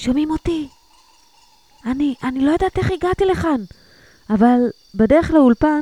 [0.00, 0.68] שומעים אותי?
[1.86, 3.60] אני, אני לא יודעת איך הגעתי לכאן,
[4.30, 4.58] אבל
[4.94, 5.80] בדרך לאולפן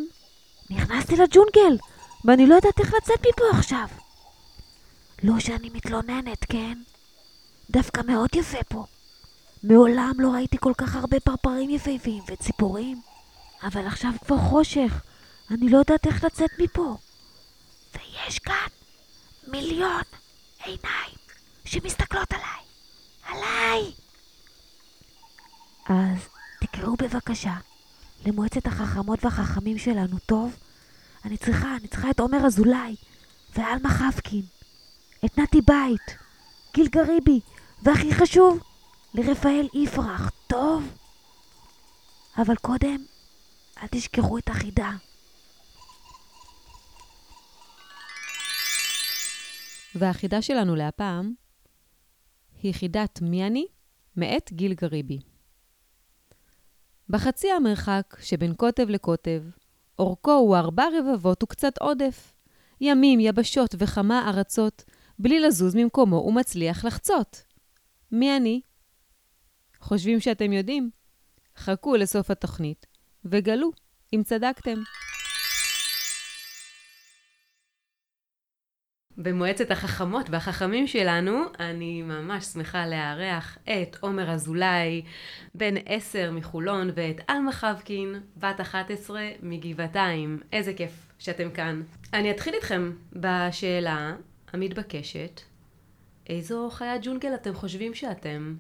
[0.70, 1.78] נכנסתי לג'ונגל,
[2.24, 3.88] ואני לא יודעת איך לצאת מפה עכשיו.
[5.22, 6.78] לא שאני מתלוננת, כן?
[7.70, 8.84] דווקא מאוד יפה פה.
[9.62, 13.00] מעולם לא ראיתי כל כך הרבה פרפרים יפהפיים וציפורים,
[13.62, 15.02] אבל עכשיו כבר חושך,
[15.50, 16.96] אני לא יודעת איך לצאת מפה.
[17.94, 18.68] ויש כאן
[19.46, 20.02] מיליון
[20.64, 21.18] עיניים
[21.64, 22.64] שמסתכלות עליי.
[23.24, 23.92] עליי!
[25.88, 26.28] אז
[26.60, 27.54] תקראו בבקשה
[28.26, 30.56] למועצת החכמות והחכמים שלנו, טוב?
[31.24, 32.96] אני צריכה, אני צריכה את עומר אזולאי
[33.56, 34.42] ועלמה חבקין,
[35.24, 36.18] את נתי בית,
[36.74, 37.40] גיל גריבי,
[37.82, 38.58] והכי חשוב,
[39.14, 40.94] לרפאל יפרח, טוב?
[42.38, 43.04] אבל קודם,
[43.82, 44.90] אל תשכחו את החידה.
[49.94, 51.32] והחידה שלנו להפעם
[52.62, 53.66] היא חידת מי אני
[54.16, 55.18] מאת גיל גריבי.
[57.10, 59.42] בחצי המרחק שבין קוטב לקוטב,
[59.98, 62.34] אורכו הוא ארבע רבבות וקצת עודף.
[62.80, 64.84] ימים, יבשות וכמה ארצות,
[65.18, 67.42] בלי לזוז ממקומו הוא מצליח לחצות.
[68.12, 68.60] מי אני?
[69.80, 70.90] חושבים שאתם יודעים?
[71.56, 72.86] חכו לסוף התוכנית
[73.24, 73.70] וגלו
[74.14, 74.78] אם צדקתם.
[79.18, 85.02] במועצת החכמות והחכמים שלנו, אני ממש שמחה לארח את עומר אזולאי,
[85.54, 90.40] בן עשר מחולון, ואת עלמה חבקין, בת 11 מגבעתיים.
[90.52, 91.82] איזה כיף שאתם כאן.
[92.12, 94.14] אני אתחיל איתכם בשאלה
[94.52, 95.40] המתבקשת,
[96.28, 98.54] איזו חיית ג'ונגל אתם חושבים שאתם?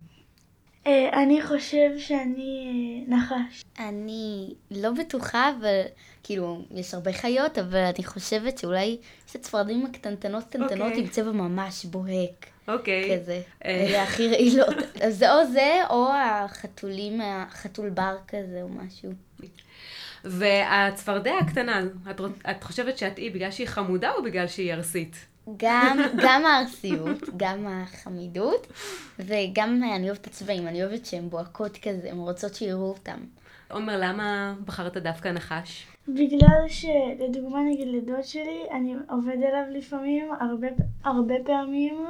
[0.86, 2.66] אה, אני חושב שאני
[3.10, 3.64] אה, נחש.
[3.78, 5.82] אני לא בטוחה, אבל
[6.22, 11.00] כאילו, יש הרבה חיות, אבל אני חושבת שאולי יש את הצפרדים הקטנטנות קטנטנות אוקיי.
[11.00, 12.46] עם צבע ממש בוהק.
[12.68, 13.18] אוקיי.
[13.20, 13.40] כזה.
[13.64, 13.70] אה.
[13.70, 14.76] אלה הכי רעילות.
[15.02, 16.08] אז זה או זה, או
[16.50, 19.10] החתולים, החתול בר כזה או משהו.
[20.24, 22.20] והצפרדע הקטנה, את,
[22.50, 25.26] את חושבת שאת אי בגלל שהיא חמודה או בגלל שהיא ארסית?
[25.56, 28.66] גם, גם הארסיות, גם החמידות,
[29.18, 33.18] וגם אני אוהבת את הצבעים, אני אוהבת שהן בוהקות כזה, הן רוצות שיראו אותן.
[33.70, 35.86] עומר, למה בחרת דווקא נחש?
[36.08, 40.68] בגלל שלדוגמה נגיד לדוד שלי, אני עובד עליו לפעמים הרבה,
[41.04, 42.06] הרבה פעמים,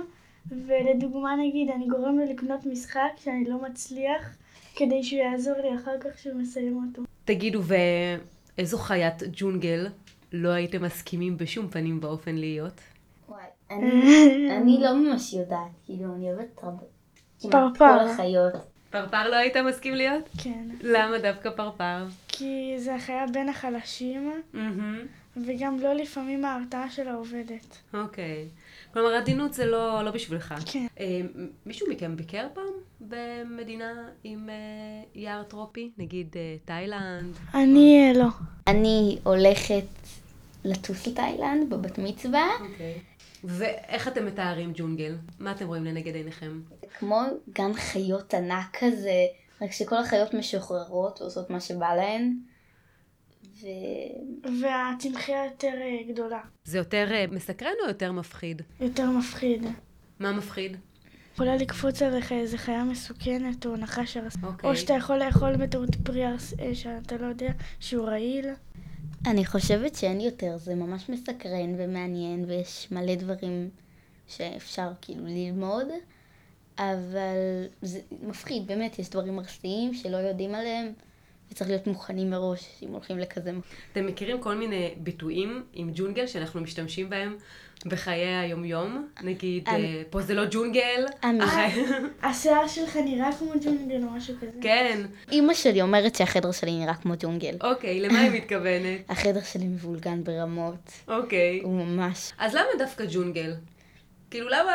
[0.51, 4.37] ולדוגמה נגיד אני גורם לו לקנות משחק שאני לא מצליח,
[4.77, 7.03] כדי שהוא יעזור לי אחר כך שהוא מסיים אותו.
[7.25, 9.87] תגידו, ואיזו חיית ג'ונגל
[10.33, 12.81] לא הייתם מסכימים בשום פנים ואופן להיות?
[13.29, 13.87] וואי, אני,
[14.57, 16.85] אני לא ממש יודעת, כאילו, אני אוהבת הרבה.
[17.41, 17.99] כמעט פרפר.
[17.99, 18.53] כל החיות.
[18.91, 20.29] פרפר לא היית מסכים להיות?
[20.43, 20.69] כן.
[20.81, 22.05] למה דווקא פרפר?
[22.29, 24.99] כי זה החיה בין החלשים, מהמם,
[25.37, 27.77] וגם לא לפעמים ההרתעה שלה עובדת.
[27.95, 28.49] אוקיי.
[28.99, 30.55] כלומר, עדינות זה לא, לא בשבילך.
[30.67, 30.87] כן.
[31.01, 31.21] אה,
[31.67, 32.65] מישהו מכם ביקר פעם
[33.01, 34.55] במדינה עם אה,
[35.15, 35.91] יער טרופי?
[35.99, 37.37] נגיד אה, תאילנד?
[37.55, 38.27] אני אה, לא.
[38.67, 39.85] אני הולכת
[40.65, 43.01] לטוס לתאילנד בבת מצווה, אוקיי.
[43.45, 45.17] ואיך אתם מתארים ג'ונגל?
[45.39, 46.61] מה אתם רואים לנגד עיניכם?
[46.99, 47.21] כמו
[47.53, 49.27] גן חיות ענק כזה,
[49.63, 52.37] רק שכל החיות משוחררות ועושות מה שבא להן.
[53.63, 53.67] ו...
[54.63, 58.63] והצמחייה יותר אה, גדולה, זה יותר אה, מסקרן או יותר מפחיד?
[58.81, 59.67] יותר מפחיד.
[60.19, 60.77] מה מפחיד?
[61.35, 64.37] יכולה לקפוץ עליך איזה חיה מסוכנת או נחש הרס...
[64.43, 64.71] אוקיי.
[64.71, 66.55] או שאתה יכול לאכול בטעות פרי הרס...
[66.61, 68.47] אה, שאתה לא יודע שהוא רעיל.
[69.27, 73.71] אני חושבת שאין יותר, זה ממש מסקרן ומעניין ויש מלא דברים
[74.27, 75.87] שאפשר כאילו ללמוד,
[76.79, 80.93] אבל זה מפחיד, באמת, יש דברים ארסיים שלא יודעים עליהם
[81.53, 83.63] וצריך להיות מוכנים מראש אם הולכים לכזה מקום.
[83.93, 87.37] אתם מכירים כל מיני ביטויים עם ג'ונגל שאנחנו משתמשים בהם
[87.87, 89.09] בחיי היומיום?
[89.23, 91.45] נגיד, אני- אה, פה זה לא ג'ונגל, אני-
[92.23, 94.51] השיער שלך נראה כמו ג'ונגל או משהו כזה.
[94.61, 95.01] כן,
[95.33, 97.57] אימא שלי אומרת שהחדר שלי נראה כמו ג'ונגל.
[97.61, 99.01] אוקיי, למה היא מתכוונת?
[99.11, 101.61] החדר שלי מבולגן ברמות, אוקיי.
[101.63, 102.33] הוא ממש...
[102.39, 103.55] אז למה דווקא ג'ונגל?
[104.31, 104.73] כאילו, למה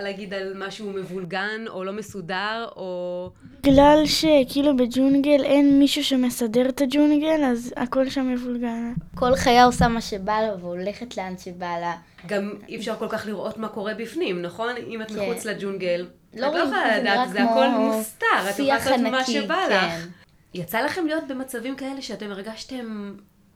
[0.00, 3.30] להגיד על משהו מבולגן, או לא מסודר, או...
[3.62, 8.92] בגלל שכאילו בג'ונגל אין מישהו שמסדר את הג'ונגל, אז הכל שם מבולגן.
[9.14, 11.96] כל חיה עושה מה שבא לה והולכת לאן שבא לה.
[12.26, 14.74] גם אי אפשר כל כך לראות מה קורה בפנים, נכון?
[14.88, 15.20] אם את כן.
[15.20, 16.06] מחוץ לג'ונגל.
[16.34, 19.24] לא את לא רואים, יכולה זה נראה לדעת, זה הכל מוסתר, את יכולה לעשות מה
[19.24, 19.86] שבא כן.
[19.86, 20.06] לך.
[20.54, 23.14] יצא לכם להיות במצבים כאלה שאתם הרגשתם,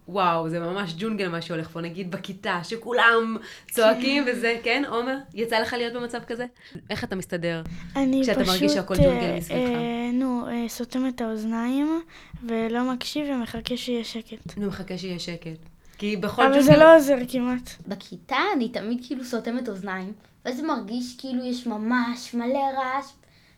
[0.08, 3.36] וואו, זה ממש ג'ונגל מה שהולך פה, נגיד בכיתה, שכולם
[3.70, 5.18] צועקים וזה, כן, עומר?
[5.34, 6.46] יצא לך להיות במצב כזה?
[6.90, 7.62] איך אתה מסתדר?
[7.96, 8.54] אני כשאתה פשוט...
[8.54, 9.60] מרגיש שהכל ג'ונגל אה, מסביבך.
[9.60, 12.02] אה, נו, אה, סותם את האוזניים,
[12.44, 14.56] ולא מקשיב ומחכה שיהיה שקט.
[14.56, 15.58] נו, מחכה שיהיה שקט.
[15.98, 16.66] כי בכל אבל ג'ונגל...
[16.66, 17.70] זה לא עוזר כמעט.
[17.88, 20.12] בכיתה אני תמיד כאילו סותמת אוזניים,
[20.44, 23.12] ואז מרגיש כאילו יש ממש מלא רעש,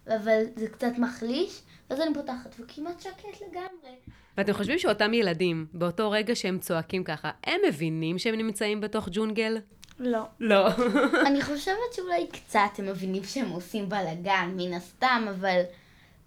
[0.06, 1.60] אבל זה קצת מחליש,
[1.90, 3.94] ואז אני פותחת וכמעט שקט לגמרי.
[4.38, 9.58] ואתם חושבים שאותם ילדים, באותו רגע שהם צועקים ככה, הם מבינים שהם נמצאים בתוך ג'ונגל?
[10.00, 10.22] לא.
[10.40, 10.68] לא.
[11.26, 15.60] אני חושבת שאולי קצת הם מבינים שהם עושים בלאגן, מן הסתם, אבל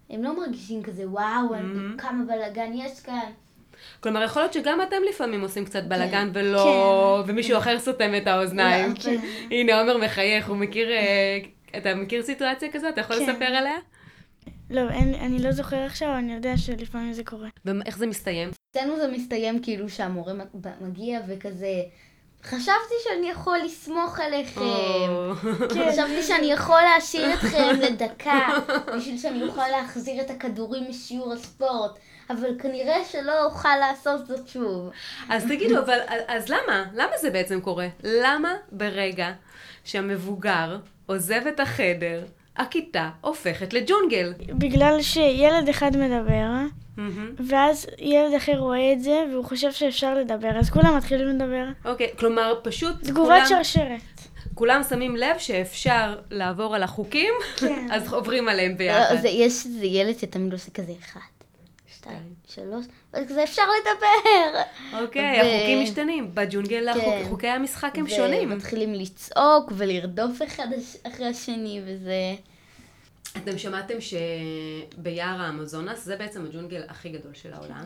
[0.09, 1.97] הם לא מרגישים כזה, וואו, מהמם.
[1.97, 3.31] כמה בלאגן יש כאן.
[3.99, 7.23] כלומר, יכול להיות שגם אתם לפעמים עושים קצת בלאגן ולא...
[7.27, 8.89] ומישהו אחר סותם את האוזניים.
[8.89, 9.17] לא, כן.
[9.51, 10.91] הנה, עומר מחייך, הוא מכיר...
[10.91, 11.39] אה,
[11.77, 12.93] אתה מכיר סיטואציה כזאת?
[12.93, 13.29] אתה יכול כן.
[13.29, 13.77] לספר עליה?
[14.71, 17.49] לא, אין, אני לא זוכר עכשיו, אני יודע שלפעמים זה קורה.
[17.65, 18.49] ואיך זה מסתיים?
[18.71, 20.33] אצלנו זה מסתיים כאילו שהמורה
[20.81, 21.81] מגיע וכזה,
[22.43, 24.61] חשבתי שאני יכול לסמוך עליכם.
[24.61, 25.33] או.
[25.89, 28.47] חשבתי שאני יכול להשאיר אתכם לדקה,
[28.97, 34.89] בשביל שאני אוכל להחזיר את הכדורים משיעור הספורט, אבל כנראה שלא אוכל לעשות זאת שוב.
[35.29, 36.85] אז תגידו, אבל אז למה?
[36.93, 37.87] למה זה בעצם קורה?
[38.03, 39.31] למה ברגע
[39.83, 42.23] שהמבוגר עוזב את החדר,
[42.57, 44.33] הכיתה הופכת לג'ונגל?
[44.47, 46.49] בגלל שילד אחד מדבר,
[46.97, 47.31] מהמם.
[47.47, 51.65] ואז ילד אחר רואה את זה, והוא חושב שאפשר לדבר, אז כולם מתחילים לדבר.
[51.85, 54.01] אוקיי, כלומר, פשוט תגובת כולם, שרשרת.
[54.55, 57.87] כולם שמים לב שאפשר לעבור על החוקים, כן.
[57.93, 59.13] אז עוברים עליהם ביחד.
[59.15, 61.19] לא, זה, יש איזה ילד שתמיד עושה כזה אחד,
[62.01, 62.85] שתיים, שלוש,
[63.27, 64.59] כזה אפשר לדבר.
[65.03, 66.35] אוקיי, ו- החוקים משתנים.
[66.35, 67.25] בג'ונגל החוק- כן.
[67.29, 68.51] חוקי המשחק הם שונים.
[68.51, 70.67] ומתחילים לצעוק ולרדוף אחד
[71.07, 72.35] אחרי השני, וזה...
[73.37, 77.83] אתם שמעתם שביער האמזונס, זה בעצם הג'ונגל הכי גדול של העולם,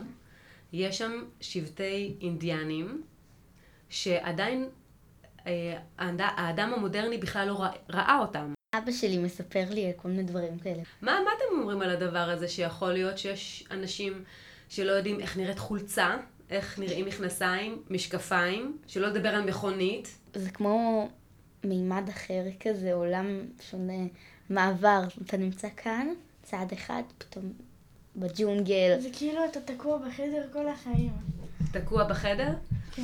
[0.72, 3.02] יש שם שבטי אינדיאנים,
[3.88, 4.68] שעדיין
[5.46, 5.52] אה,
[5.98, 8.52] האד- האדם המודרני בכלל לא רא- ראה אותם.
[8.78, 10.82] אבא שלי מספר לי על כל מיני דברים כאלה.
[11.02, 14.24] מה, מה אתם אומרים על הדבר הזה שיכול להיות שיש אנשים
[14.68, 16.16] שלא יודעים איך נראית חולצה,
[16.50, 20.18] איך נראים מכנסיים, משקפיים, שלא לדבר על מכונית?
[20.34, 21.08] זה כמו
[21.64, 23.26] מימד אחר כזה, עולם
[23.70, 24.02] שונה,
[24.50, 25.02] מעבר.
[25.26, 26.08] אתה נמצא כאן,
[26.42, 27.52] צעד אחד, פתאום
[28.16, 29.00] בג'ונגל.
[29.00, 31.12] זה כאילו אתה תקוע בחדר כל החיים.
[31.72, 32.50] תקוע בחדר?
[32.92, 33.02] כן.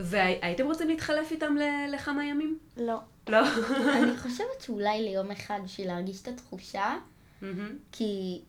[0.00, 1.56] והייתם רוצים להתחלף איתם
[1.94, 2.58] לכמה ימים?
[2.76, 2.98] לא.
[3.28, 3.38] לא.
[4.02, 6.94] אני חושבת שאולי ליום אחד בשביל להרגיש את התחושה.
[7.92, 8.40] כי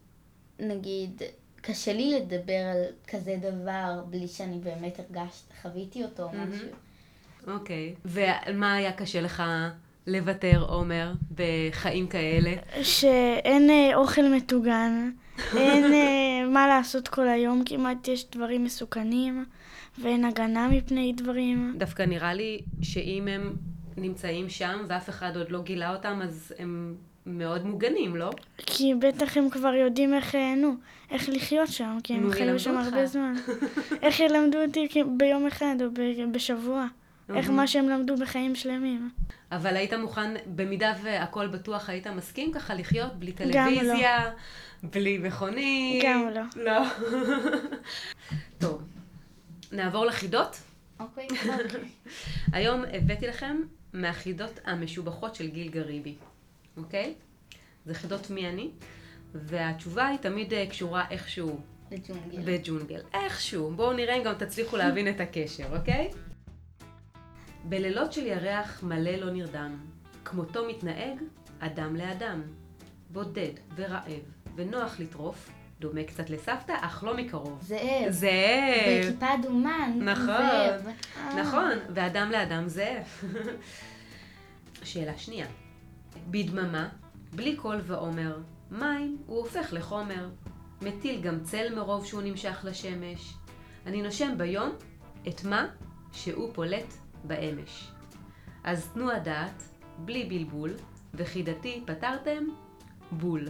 [0.59, 1.21] נגיד,
[1.61, 6.29] קשה לי לדבר על כזה דבר בלי שאני באמת הרגשת, חוויתי אותו או.
[6.29, 6.67] משהו.
[7.47, 7.95] אוקיי.
[8.05, 9.43] ומה היה קשה לך
[10.07, 12.53] לוותר, עומר, בחיים כאלה?
[12.83, 15.11] שאין אה, אוכל מטוגן,
[15.57, 19.45] אין אה, מה לעשות כל היום, כמעט יש דברים מסוכנים,
[20.01, 21.75] ואין הגנה מפני דברים.
[21.77, 23.55] דווקא נראה לי שאם הם
[23.97, 26.95] נמצאים שם ואף אחד עוד לא גילה אותם, אז הם
[27.25, 28.31] מאוד מוגנים, לא?
[28.57, 30.75] כי בטח הם כבר יודעים איך, אה, נו,
[31.11, 32.85] איך לחיות שם, כי הם חיו שם אותך.
[32.85, 33.33] הרבה זמן.
[34.03, 34.87] איך ילמדו אותי
[35.17, 35.87] ביום אחד או
[36.31, 36.87] בשבוע?
[37.35, 37.57] איך מהמם.
[37.57, 39.09] מה שהם למדו בחיים שלמים.
[39.51, 43.53] אבל היית מוכן, במידה והכל בטוח, היית מסכים ככה לחיות בלי גם לא.
[43.53, 44.31] טלוויזיה,
[44.83, 46.03] בלי מכונית?
[46.05, 46.63] גם לא.
[46.63, 46.81] לא.
[48.61, 48.81] טוב,
[49.71, 50.57] נעבור לחידות.
[50.99, 51.27] אוקיי.
[52.53, 53.57] היום הבאתי לכם
[53.95, 56.15] מהחידות המשובחות של גיל גריבי,
[56.77, 57.13] אוקיי?
[57.85, 58.69] זה חידות מי אני,
[59.33, 61.59] והתשובה היא תמיד אה, קשורה איכשהו
[61.91, 62.41] לג'ונגל.
[62.45, 63.01] בג'ונגל.
[63.13, 63.71] איכשהו.
[63.71, 66.09] בואו נראה אם גם תצליחו להבין את הקשר, אוקיי?
[67.63, 69.77] בלילות של ירח מלא לא נרדם,
[70.25, 71.17] כמותו מתנהג
[71.59, 72.41] אדם לאדם.
[73.09, 74.23] בודד ורעב,
[74.55, 77.59] ונוח לטרוף, דומה קצת לסבתא, אך לא מקרוב.
[77.61, 78.09] זאב.
[78.09, 79.05] זאב.
[79.05, 79.87] בכיפה אדומה.
[79.97, 80.25] נכון.
[80.25, 80.87] זאב.
[81.39, 83.03] נכון, ואדם לאדם זאב.
[84.85, 85.47] שאלה שנייה.
[86.29, 86.89] בדממה,
[87.33, 88.37] בלי קול ועומר,
[88.71, 90.29] מים הוא הופך לחומר.
[90.81, 93.33] מטיל גם צל מרוב שהוא נמשך לשמש.
[93.85, 94.69] אני נושם ביום
[95.27, 95.67] את מה
[96.11, 97.91] שהוא פולט באמש.
[98.63, 99.63] אז תנו הדעת,
[99.97, 100.73] בלי בלבול,
[101.13, 102.43] וחידתי פתרתם
[103.11, 103.47] בול.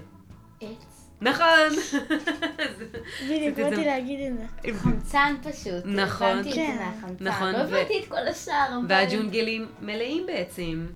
[0.62, 1.10] עץ.
[1.22, 1.70] נכון!
[3.30, 4.80] בדיוק, באתי להגיד את זה.
[4.80, 5.86] חמצן פשוט.
[5.86, 6.28] נכון.
[6.28, 6.76] הבנתי את כן.
[6.78, 7.28] זה מהחמצן.
[7.28, 8.80] נכון, לא הבנתי את כל השאר.
[8.90, 10.88] והג'ונגלים מלאים בעצים.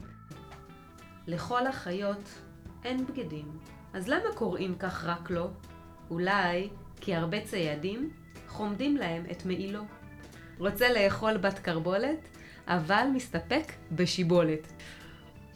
[1.29, 2.29] לכל החיות
[2.83, 3.59] אין בגדים,
[3.93, 5.49] אז למה קוראים כך רק לו?
[6.09, 6.69] אולי
[7.01, 8.09] כי הרבה ציידים
[8.47, 9.83] חומדים להם את מעילו.
[10.57, 12.27] רוצה לאכול בת קרבולת,
[12.67, 14.73] אבל מסתפק בשיבולת.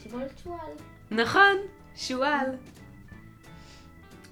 [0.03, 0.71] שיבולת שועל.
[1.11, 1.57] נכון,
[1.95, 2.47] שועל.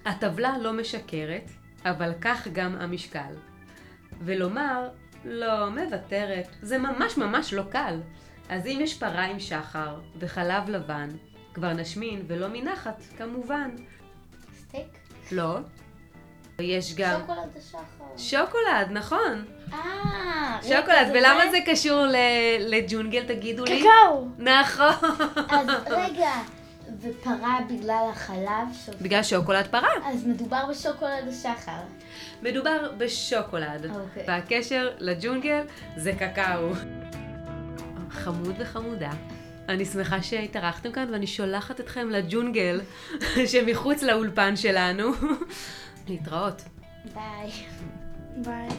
[0.06, 1.52] הטבלה לא משקרת,
[1.86, 3.34] אבל כך גם המשקל.
[4.20, 4.90] ולומר,
[5.26, 8.00] לא, מוותרת, זה ממש ממש לא קל.
[8.50, 11.10] אז אם יש פרה עם שחר וחלב לבן,
[11.54, 13.70] כבר נשמין ולא מנחת, כמובן.
[14.60, 14.98] סטייק.
[15.32, 15.58] לא.
[16.60, 17.20] יש גם...
[17.20, 18.18] שוקולד השחר.
[18.18, 19.46] שוקולד, נכון.
[19.74, 21.52] אה, שוקולד, ולמה זה?
[21.52, 22.16] זה קשור ל-
[22.76, 23.80] לג'ונגל, תגידו לי?
[23.80, 24.28] קקאו!
[24.38, 25.10] נכון.
[25.50, 26.32] אז רגע,
[27.02, 28.68] ופרה בגלל החלב?
[29.02, 29.90] בגלל שוקולד פרה.
[30.06, 31.82] אז מדובר בשוקולד השחר.
[32.42, 33.86] מדובר בשוקולד.
[33.86, 34.24] אוקיי.
[34.28, 35.62] והקשר לג'ונגל
[35.96, 36.70] זה קקאו.
[38.10, 39.12] חמוד וחמודה.
[39.72, 42.82] אני שמחה שהתארחתם כאן ואני שולחת אתכם לג'ונגל
[43.52, 45.12] שמחוץ לאולפן שלנו.
[46.08, 46.62] להתראות.
[47.14, 47.52] ביי.
[48.36, 48.70] ביי.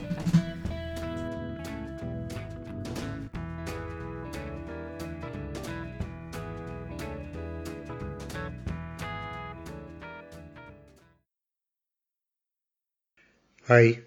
[13.69, 14.01] היי,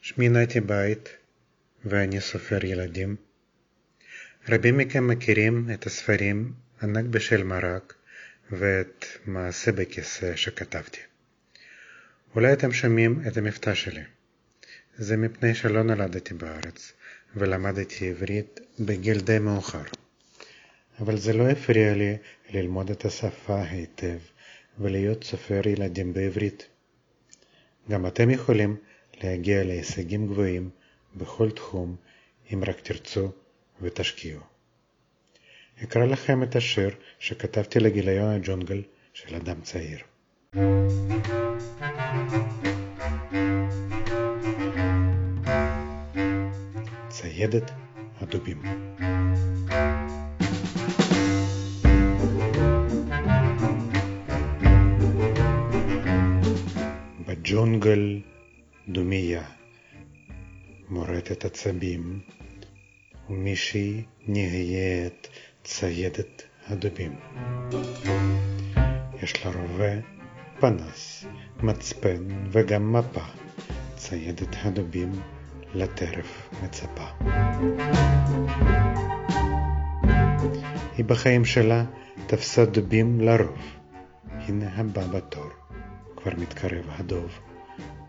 [0.00, 1.08] שמי נתי בית
[1.84, 3.31] ואני סופר ילדים.
[4.48, 7.94] רבים מכם מכירים את הספרים ענק בשל מרק
[8.50, 11.00] ואת מעשה בכיסא שכתבתי.
[12.34, 14.02] אולי אתם שומעים את המבטא שלי.
[14.96, 16.92] זה מפני שלא נולדתי בארץ
[17.36, 19.82] ולמדתי עברית בגיל די מאוחר.
[21.00, 22.16] אבל זה לא הפריע לי
[22.50, 24.18] ללמוד את השפה היטב
[24.78, 26.66] ולהיות סופר ילדים בעברית.
[27.90, 28.76] גם אתם יכולים
[29.22, 30.70] להגיע להישגים גבוהים
[31.16, 31.96] בכל תחום
[32.52, 33.32] אם רק תרצו
[33.82, 34.40] ותשקיעו.
[35.82, 38.82] אקרא לכם את השיר שכתבתי לגיליון הג'ונגל
[39.14, 39.98] של אדם צעיר.
[47.08, 47.70] ציידת
[48.20, 48.62] הדובים
[57.26, 58.20] בג'ונגל
[58.88, 59.42] דומיה
[60.88, 62.20] מורטת עצבים
[63.52, 65.28] ומישהי נהיית
[65.64, 67.12] ציידת הדובים.
[69.22, 69.92] יש לה רובה,
[70.60, 71.24] פנס,
[71.62, 73.20] מצפן וגם מפה.
[73.96, 75.12] ציידת הדובים
[75.74, 77.06] לטרף מצפה.
[80.96, 81.84] היא בחיים שלה
[82.26, 83.58] תפסה דובים לרוב.
[84.30, 85.48] הנה הבא בתור.
[86.16, 87.38] כבר מתקרב הדוב.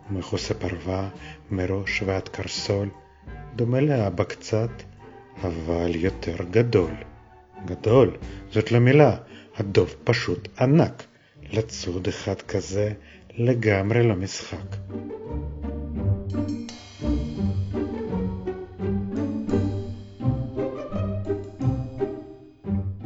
[0.09, 1.09] מכוסה פרווה
[1.51, 2.89] מראש ועד קרסול,
[3.55, 4.69] דומה לאבא קצת,
[5.41, 6.91] אבל יותר גדול.
[7.65, 8.17] גדול,
[8.51, 9.17] זאת לא מילה,
[9.57, 11.03] הדוב פשוט ענק.
[11.53, 12.93] לצוד אחד כזה
[13.37, 14.75] לגמרי לא משחק.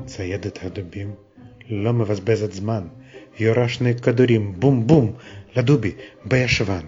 [0.06, 1.16] ציידת הדובים
[1.70, 2.88] לא מבזבזת זמן,
[3.40, 5.14] יורה שני כדורים בום בום
[5.56, 5.92] לדובי
[6.26, 6.86] בישבן.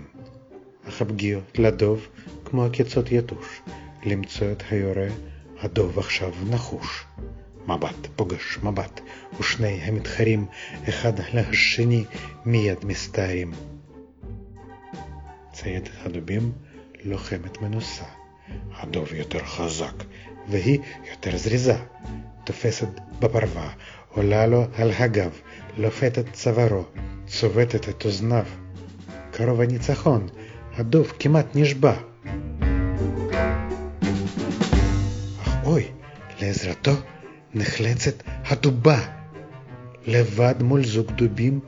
[0.87, 2.07] אך הפגיעות לדוב
[2.45, 3.61] כמו עקיצות יתוש,
[4.05, 5.07] למצוא את היורה,
[5.61, 7.05] הדוב עכשיו נחוש.
[7.67, 9.01] מבט פוגש מבט,
[9.39, 10.45] ושני המתחרים
[10.89, 12.05] אחד לשני
[12.45, 13.51] מיד מסתערים.
[15.53, 16.51] ציידת הדובים
[17.03, 18.03] לוחמת מנוסה,
[18.73, 20.03] הדוב יותר חזק,
[20.49, 20.79] והיא
[21.11, 21.77] יותר זריזה.
[22.43, 22.87] תופסת
[23.19, 23.69] בפרווה,
[24.09, 25.39] עולה לו על הגב,
[25.77, 26.83] לופתת צווארו,
[27.27, 28.45] צובטת את אוזניו.
[29.31, 30.27] קרוב הניצחון,
[30.73, 31.93] הדוב כמעט נשבע.
[36.49, 36.91] לעזרתו
[37.53, 38.99] נחלצת הדובה.
[40.07, 41.59] לבד מול זוג דובים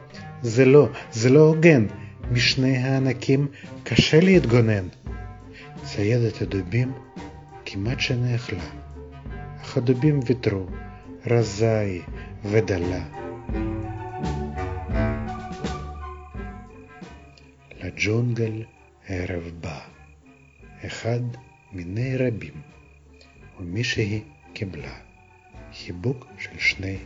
[0.41, 1.88] זה לא, זה לא הוגן.
[2.31, 3.47] משני הענקים
[3.83, 4.88] קשה להתגונן.
[5.83, 6.91] ציידת הדובים
[7.65, 8.63] כמעט שנאכלה.
[9.61, 10.65] אך הדובים ויתרו,
[11.27, 12.01] רזה היא
[12.45, 13.03] ודלה.
[17.83, 18.63] לג'ונגל
[19.07, 19.79] ערב בא,
[20.85, 21.21] אחד
[21.71, 22.61] מיני רבים,
[23.59, 24.21] ומישהי
[24.53, 24.96] קיבלה
[25.74, 26.98] חיבוק של שני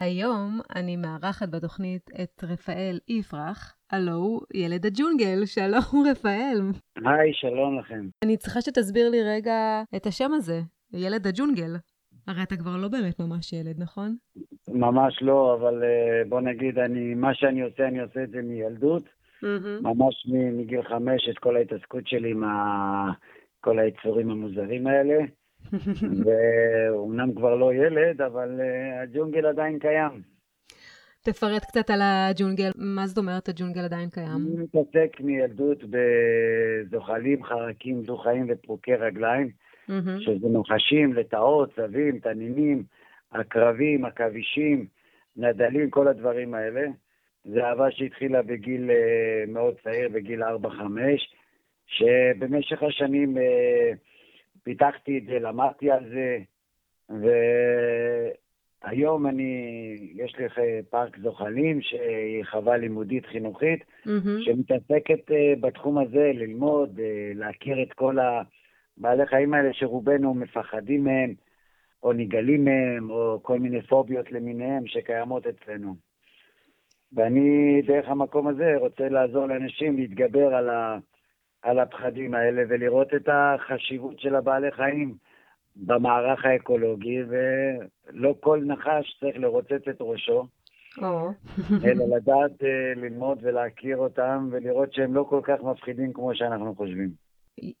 [0.00, 6.60] היום אני מארחת בתוכנית את רפאל יפרח, הלו הוא ילד הג'ונגל, שלום רפאל.
[7.06, 8.08] היי, שלום לכם.
[8.24, 10.60] אני צריכה שתסביר לי רגע את השם הזה,
[10.92, 11.76] ילד הג'ונגל.
[12.26, 14.16] הרי אתה כבר לא באמת ממש ילד, נכון?
[14.68, 19.02] ממש לא, אבל אה, בוא נגיד, אני, מה שאני עושה, אני עושה את זה מילדות.
[19.82, 23.12] ממש מ- מגיל חמש, את כל ההתעסקות שלי עם ה-
[23.60, 25.14] כל היצורים המוזרים האלה.
[26.24, 30.22] ואומנם כבר לא ילד, אבל אה, הג'ונגל עדיין קיים.
[31.24, 34.46] תפרט קצת על הג'ונגל, מה זאת אומרת הג'ונגל עדיין קיים?
[34.46, 39.50] אני מתעסק מילדות בזוחלים, חרקים, דו-חיים ופרוקי רגליים.
[40.20, 42.82] שזה נחשים, לטאות, צבים, תנינים,
[43.32, 44.86] הקרבים, עכבישים,
[45.36, 46.86] נדלים, כל הדברים האלה.
[47.44, 50.46] זו אהבה שהתחילה בגיל אה, מאוד צעיר, בגיל 4-5,
[51.86, 53.92] שבמשך השנים אה,
[54.62, 56.38] פיתחתי את זה, למדתי על זה,
[58.84, 59.52] והיום אני,
[60.14, 60.44] יש לי
[60.90, 64.40] פארק זוחלים, שהיא חווה לימודית חינוכית, mm-hmm.
[64.40, 67.00] שמתעסקת אה, בתחום הזה, ללמוד,
[67.34, 71.34] להכיר את כל הבעלי חיים האלה שרובנו מפחדים מהם,
[72.02, 75.94] או נגלים מהם, או כל מיני פוביות למיניהם שקיימות אצלנו.
[77.12, 80.98] ואני, דרך המקום הזה, רוצה לעזור לאנשים להתגבר על, ה,
[81.62, 85.14] על הפחדים האלה ולראות את החשיבות של הבעלי חיים
[85.76, 90.46] במערך האקולוגי, ולא כל נחש צריך לרוצץ את ראשו,
[91.84, 97.10] אלא לדעת uh, ללמוד ולהכיר אותם ולראות שהם לא כל כך מפחידים כמו שאנחנו חושבים.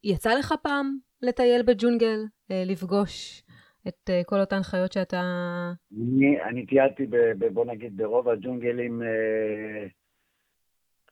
[0.04, 2.18] יצא לך פעם לטייל בג'ונגל,
[2.50, 3.42] אה, לפגוש
[3.88, 5.22] את uh, כל אותן חיות שאתה...
[5.92, 9.02] אני, אני טיילתי, ב, ב, בוא נגיד, ברוב הג'ונגלים,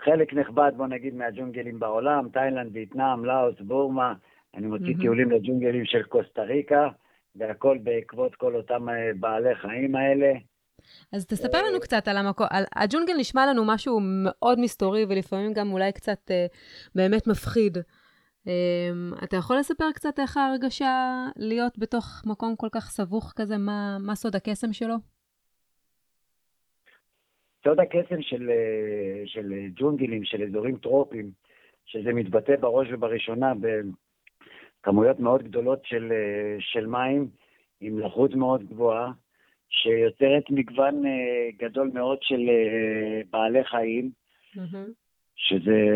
[0.05, 4.15] חלק נכבד, בוא נגיד, מהג'ונגלים בעולם, תאילנד, וייטנאם, לאוס, בורמה.
[4.55, 5.01] אני מוציא mm-hmm.
[5.01, 6.89] טיולים לג'ונגלים של קוסטה ריקה,
[7.37, 10.33] והכל בעקבות כל אותם uh, בעלי חיים האלה.
[11.13, 15.73] אז תספר לנו קצת על המקום, על, הג'ונגל נשמע לנו משהו מאוד מסתורי ולפעמים גם
[15.73, 16.57] אולי קצת uh,
[16.95, 17.79] באמת מפחיד.
[17.79, 23.59] Um, אתה יכול לספר קצת איך ההרגשה להיות בתוך מקום כל כך סבוך כזה?
[23.59, 24.95] מה, מה סוד הקסם שלו?
[27.69, 31.31] סוד הקסם של, אה, של ג'ונגלים, של אזורים טרופיים,
[31.87, 33.53] שזה מתבטא בראש ובראשונה
[34.81, 37.29] בכמויות מאוד גדולות של, אה, של מים,
[37.81, 39.13] עם לחות מאוד גבוהה,
[39.69, 42.41] שיוצרת מגוון אה, גדול מאוד של
[43.31, 44.11] בעלי חיים,
[44.57, 44.89] mm-hmm.
[45.37, 45.89] שזה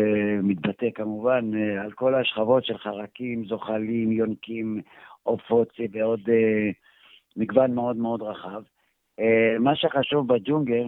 [0.43, 4.81] מתבטא כמובן אה, על כל השכבות של חרקים, זוחלים, יונקים,
[5.23, 6.69] עופות ועוד אה,
[7.37, 8.63] מגוון מאוד מאוד רחב.
[9.19, 10.87] אה, מה שחשוב בג'ונגל,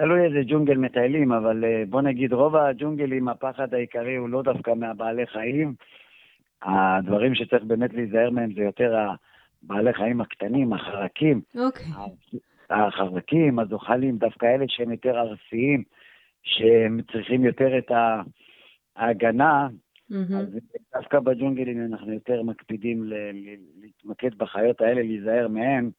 [0.00, 5.26] תלוי איזה ג'ונגל מטיילים, אבל בוא נגיד, רוב הג'ונגלים, הפחד העיקרי הוא לא דווקא מהבעלי
[5.26, 5.74] חיים.
[6.62, 11.40] הדברים שצריך באמת להיזהר מהם זה יותר הבעלי חיים הקטנים, החרקים.
[11.58, 11.84] אוקיי.
[11.84, 12.36] Okay.
[12.70, 15.82] החרקים, הזוחלים, דווקא אלה שהם יותר ארסיים.
[16.42, 17.90] שהם צריכים יותר את
[18.96, 20.34] ההגנה, mm-hmm.
[20.36, 20.58] אז
[20.94, 23.04] דווקא בג'ונגלים אנחנו יותר מקפידים
[23.80, 25.90] להתמקד בחיות האלה, להיזהר מהן.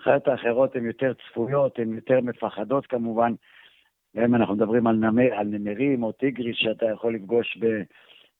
[0.00, 3.32] החיות האחרות הן יותר צפויות, הן יותר מפחדות כמובן.
[4.14, 7.58] ואם אנחנו מדברים על, נמר, על נמרים או טיגריס שאתה יכול לפגוש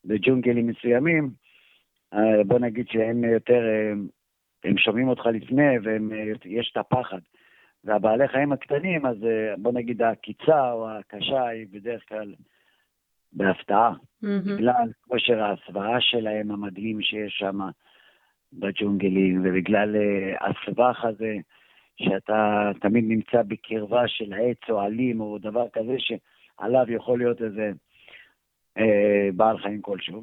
[0.05, 1.31] בג'ונגלים מסוימים,
[2.15, 4.09] אה, בוא נגיד שהם יותר, הם,
[4.65, 5.79] הם שומעים אותך לפני
[6.43, 7.19] ויש את הפחד.
[7.85, 12.35] והבעלי חיים הקטנים, אז אה, בוא נגיד העקיצה או הקשה היא בדרך כלל
[13.33, 14.27] בהפתעה, mm-hmm.
[14.57, 17.59] בגלל כושר ההסוואה שלהם המדהים שיש שם
[18.53, 21.37] בג'ונגלים, ובגלל uh, הסבך הזה,
[22.03, 27.73] שאתה תמיד נמצא בקרבה של עץ או עלים או דבר כזה, שעליו יכול להיות איזה
[28.79, 30.23] אה, בעל חיים כלשהו.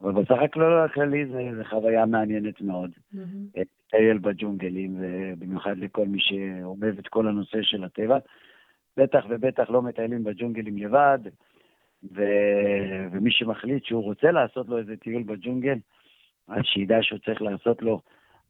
[0.00, 2.90] אבל בסך הכל הכללי זה חוויה מעניינת מאוד.
[2.90, 3.60] Mm-hmm.
[3.88, 8.18] לטייל בג'ונגלים, ובמיוחד לכל מי שאוהב את כל הנושא של הטבע.
[8.96, 11.18] בטח ובטח לא מטיילים בג'ונגלים לבד,
[12.12, 12.22] ו...
[13.12, 15.78] ומי שמחליט שהוא רוצה לעשות לו איזה טיול בג'ונגל,
[16.48, 18.00] אז שידע שהוא צריך לעשות לו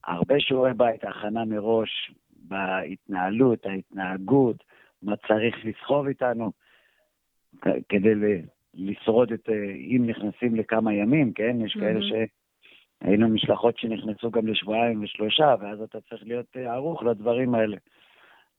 [0.05, 4.65] הרבה שיעורי בית, הכנה מראש בהתנהלות, ההתנהגות,
[5.03, 6.53] מה צריך לסחוב איתנו,
[7.89, 8.43] כדי
[8.75, 9.49] לשרוד את,
[9.97, 11.57] אם נכנסים לכמה ימים, כן?
[11.61, 11.81] יש mm-hmm.
[11.81, 12.13] כאלה ש...
[13.01, 17.77] היינו משלחות שנכנסו גם לשבועיים ושלושה, ואז אתה צריך להיות אה, ערוך לדברים האלה,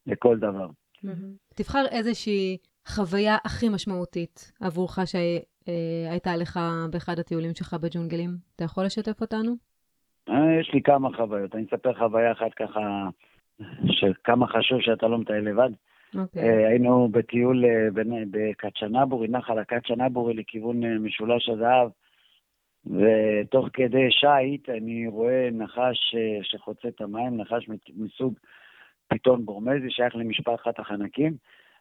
[0.06, 0.68] לכל דבר.
[1.54, 4.98] תבחר איזושהי חוויה הכי משמעותית עבורך
[5.66, 8.30] שהייתה לך באחד הטיולים שלך בג'ונגלים.
[8.56, 9.52] אתה יכול לשתף אותנו?
[10.28, 11.54] אה, יש לי כמה חוויות.
[11.54, 13.08] אני אספר חוויה אחת ככה,
[13.86, 15.70] שכמה חשוב שאתה לא מטייל לבד.
[15.70, 16.18] Okay.
[16.18, 16.42] אוקיי.
[16.42, 17.64] אה, היינו בטיול
[18.30, 21.88] בקצ'נבורי, נחל הקצ'נבורי לכיוון משולש הזהב.
[22.86, 28.34] ותוך כדי שיט אני רואה נחש אה, שחוצה את המים, נחש מסוג
[29.08, 31.36] פיתון בורמזי, שייך למשפחת החנקים,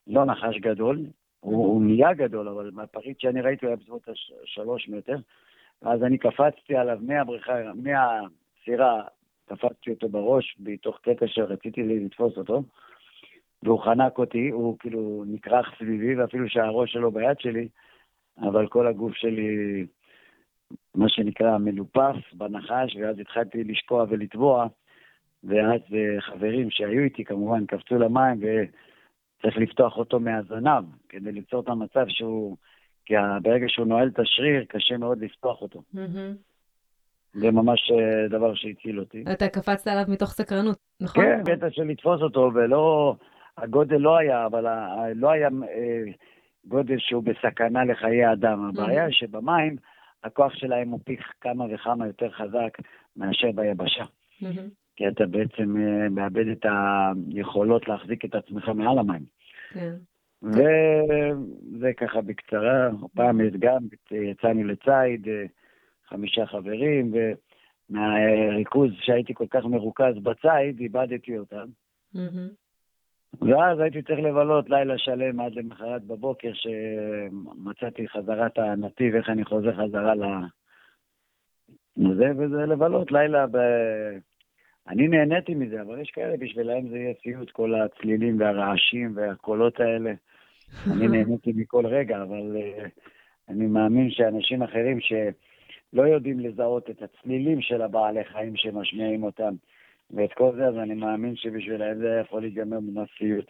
[0.08, 1.00] לא נחש גדול,
[1.46, 4.10] הוא, הוא נהיה גדול, אבל מהפריט שאני ראיתי הוא היה בסביבות
[4.44, 5.18] השלוש מטר,
[5.82, 9.04] ואז אני קפצתי עליו מהבריכה, מהסירה,
[9.46, 12.64] קפצתי אותו בראש, בתוך קטע שרציתי לתפוס אותו,
[13.64, 17.68] והוא חנק אותי, הוא כאילו נקרח סביבי, ואפילו שהראש שלו ביד שלי,
[18.42, 19.86] אבל כל הגוף שלי
[20.96, 24.68] מה שנקרא מלופף בנחש, ואז התחלתי לשקוע ולטבוע,
[25.44, 28.40] ואז אה, חברים שהיו איתי כמובן קפצו למים,
[29.46, 32.58] וצריך לפתוח אותו מהזנב, כדי ליצור את המצב שהוא,
[33.06, 35.82] כי ברגע שהוא נועל את השריר, קשה מאוד לפתוח אותו.
[37.34, 39.24] זה ממש אה, דבר שהציל אותי.
[39.34, 41.24] אתה קפצת עליו מתוך סקרנות, נכון?
[41.24, 43.16] כן, בטח של לתפוס אותו, ולא,
[43.58, 44.66] הגודל לא היה, אבל
[45.16, 46.12] לא היה אה,
[46.66, 48.70] גודל שהוא בסכנה לחיי אדם.
[48.70, 49.76] הבעיה שבמים,
[50.24, 52.78] הכוח שלהם הוא פי כמה וכמה יותר חזק
[53.16, 54.04] מאשר ביבשה.
[54.96, 56.66] כי אתה בעצם אה, מאבד את
[57.30, 59.24] היכולות להחזיק את עצמך מעל המים.
[59.74, 59.96] כן.
[60.44, 65.46] וזה ככה בקצרה, פעם גם יצאנו לציד, אה,
[66.08, 67.14] חמישה חברים,
[67.90, 71.66] ומהריכוז שהייתי כל כך מרוכז בציד, איבדתי אותם.
[73.42, 79.46] ואז הייתי צריך לבלות לילה שלם עד למחרת בבוקר, שמצאתי חזרה את הנתיב, איך אני
[79.46, 80.24] חוזר חזרה ל...
[81.98, 83.58] זה, וזה לבלות לילה ב...
[84.88, 90.14] אני נהניתי מזה, אבל יש כאלה, בשבילם זה יהיה סיוט, כל הצלילים והרעשים והקולות האלה.
[90.92, 92.90] אני נהניתי מכל רגע, אבל uh,
[93.50, 99.54] אני מאמין שאנשים אחרים שלא יודעים לזהות את הצלילים של הבעלי חיים שמשמיעים אותם,
[100.12, 103.46] ואת כל זה, אז אני מאמין שבשבילם זה יכול להיגמר ממש סיוט.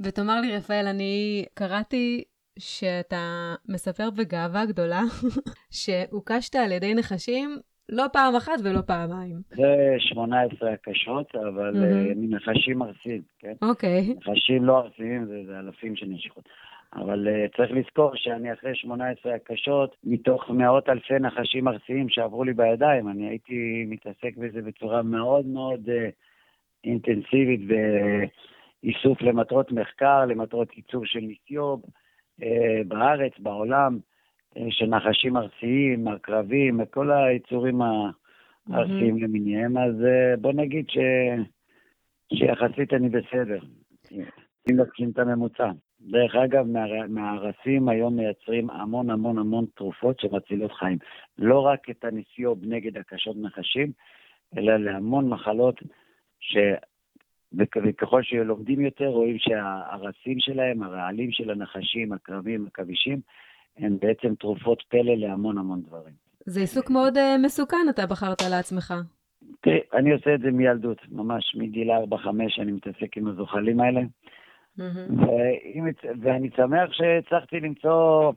[0.00, 2.24] ותאמר לי, רפאל, אני קראתי
[2.58, 5.02] שאתה מספר בגאווה גדולה
[5.80, 9.36] שהוקשת על ידי נחשים לא פעם אחת ולא פעמיים.
[9.48, 12.16] זה 18 הקשות, אבל mm-hmm.
[12.16, 13.52] נחשים ארסיים, כן?
[13.62, 14.14] אוקיי.
[14.14, 14.30] Okay.
[14.30, 16.48] נחשים לא ארסיים, זה, זה אלפים של נשיכות.
[16.94, 22.52] אבל uh, צריך לזכור שאני אחרי 18 הקשות, מתוך מאות אלפי נחשים ארסיים שעברו לי
[22.52, 26.10] בידיים, אני הייתי מתעסק בזה בצורה מאוד מאוד uh,
[26.84, 31.82] אינטנסיבית באיסוף למטרות מחקר, למטרות ייצור של ניסיוב,
[32.40, 32.44] uh,
[32.88, 33.98] בארץ, בעולם.
[34.70, 39.24] של נחשים ארסיים, עקרבים, כל היצורים הארסיים mm-hmm.
[39.24, 40.98] למיניהם, אז אה, בוא נגיד ש...
[42.34, 43.58] שיחסית אני בסדר,
[44.70, 45.70] אם לוקחים את הממוצע.
[46.00, 46.66] דרך אגב,
[47.08, 50.98] מהארסים היום מייצרים המון המון המון תרופות שמצילות חיים.
[51.38, 53.92] לא רק את הניסיוב נגד הקשות נחשים,
[54.56, 55.80] אלא להמון מחלות
[56.40, 56.56] ש...
[57.56, 63.20] וככל שלומדים יותר, רואים שהארסים שלהם, הרעלים של הנחשים, הקרבים, עכבישים,
[63.78, 66.14] הן בעצם תרופות פלא להמון המון דברים.
[66.46, 68.94] זה עיסוק מאוד uh, מסוכן, אתה בחרת לעצמך.
[69.60, 71.92] תראי, אני עושה את זה מילדות, ממש מגיל 4-5
[72.58, 74.00] אני מתעסק עם הזוחלים האלה.
[74.78, 75.12] Mm-hmm.
[76.22, 78.32] ואני שמח שהצלחתי למצוא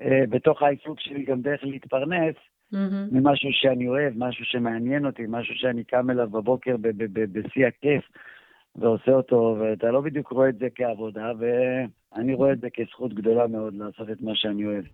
[0.00, 2.34] uh, בתוך העיסוק שלי גם דרך להתפרנס
[2.74, 2.76] mm-hmm.
[3.12, 6.76] ממשהו שאני אוהב, משהו שמעניין אותי, משהו שאני קם אליו בבוקר
[7.12, 8.04] בשיא הכיף
[8.80, 11.44] ועושה אותו, ואתה לא בדיוק רואה את זה כעבודה, ו...
[12.14, 14.84] אני רואה את זה כזכות גדולה מאוד לעשות את מה שאני אוהב.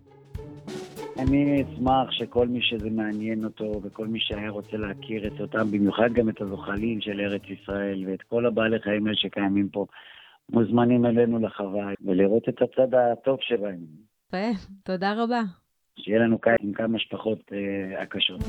[1.19, 6.13] אני אשמח שכל מי שזה מעניין אותו, וכל מי שהיה רוצה להכיר את אותם, במיוחד
[6.13, 9.85] גם את הזוחלים של ארץ ישראל, ואת כל הבעלי חיים האלה שקיימים פה,
[10.51, 13.79] מוזמנים אלינו לחווה, ולראות את הצד הטוב שבהם.
[14.27, 15.41] יפה, תודה רבה.
[15.99, 18.41] שיהיה לנו קיץ עם כמה שפחות אה, הקשות.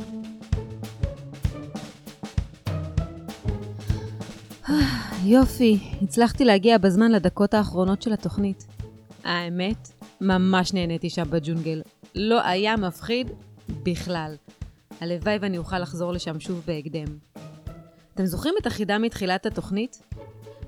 [5.24, 8.66] יופי, הצלחתי להגיע בזמן לדקות האחרונות של התוכנית.
[9.24, 9.88] האמת,
[10.20, 11.82] ממש נהניתי שם בג'ונגל.
[12.14, 13.30] לא היה מפחיד
[13.82, 14.34] בכלל.
[15.00, 17.06] הלוואי ואני אוכל לחזור לשם שוב בהקדם.
[18.14, 20.02] אתם זוכרים את החידה מתחילת התוכנית?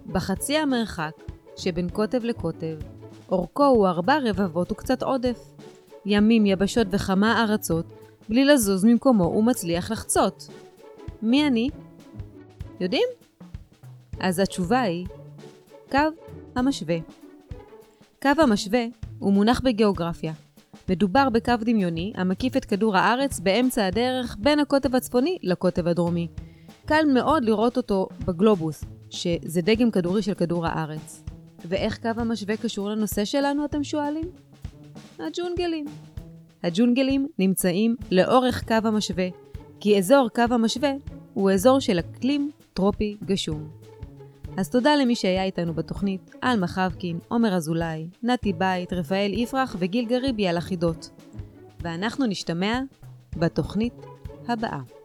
[0.07, 1.13] בחצי המרחק
[1.57, 2.79] שבין קוטב לקוטב,
[3.29, 5.39] אורכו הוא ארבע רבבות וקצת עודף.
[6.07, 7.87] ימים, יבשות וכמה ארצות,
[8.29, 10.49] בלי לזוז ממקומו הוא מצליח לחצות.
[11.23, 11.69] מי אני?
[12.81, 13.18] יודעים?
[14.21, 15.07] אז התשובה היא
[15.91, 15.99] קו
[16.55, 16.97] המשווה.
[18.23, 18.85] קו המשווה
[19.19, 20.33] הוא מונח בגיאוגרפיה.
[20.89, 26.29] מדובר בקו דמיוני המקיף את כדור הארץ באמצע הדרך בין הקוטב הצפוני לקוטב הדרומי.
[26.87, 31.25] קל מאוד לראות אותו בגלובוס, שזה דגם כדורי של כדור הארץ.
[31.65, 34.25] ואיך קו המשווה קשור לנושא שלנו, אתם שואלים?
[35.19, 35.87] הג'ונגלים.
[36.63, 39.29] הג'ונגלים נמצאים לאורך קו המשווה,
[39.81, 40.93] כי אזור קו המשווה
[41.35, 43.78] הוא אזור של אקלים טרופי גשום.
[44.59, 50.07] אז תודה למי שהיה איתנו בתוכנית, עלמה חבקין, עומר אזולאי, נתי בית, רפאל יפרח וגיל
[50.07, 51.11] גריבי על החידות.
[51.81, 52.81] ואנחנו נשתמע
[53.37, 53.95] בתוכנית
[54.49, 54.98] הבאה.